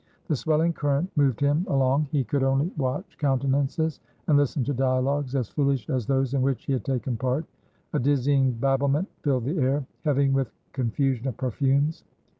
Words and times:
The 0.29 0.35
swelling 0.35 0.73
current 0.73 1.11
moved 1.15 1.39
him 1.41 1.63
along; 1.69 2.07
he 2.11 2.23
could 2.23 2.41
only 2.41 2.71
watch 2.75 3.19
countenances 3.19 3.99
and 4.25 4.35
listen 4.35 4.63
to 4.63 4.73
dialogues 4.73 5.35
as 5.35 5.49
foolish 5.49 5.91
as 5.91 6.07
those 6.07 6.33
in 6.33 6.41
which 6.41 6.65
he 6.65 6.73
had 6.73 6.83
taken 6.83 7.15
part; 7.17 7.45
a 7.93 7.99
dizzying 7.99 8.53
babblement 8.53 9.07
filled 9.21 9.45
the 9.45 9.59
air, 9.59 9.85
heavy 10.03 10.27
with 10.31 10.51
confusion 10.73 11.27
of 11.27 11.37
perfumes. 11.37 12.03